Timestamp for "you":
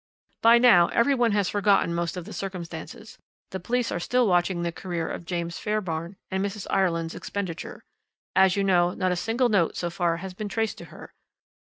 8.55-8.63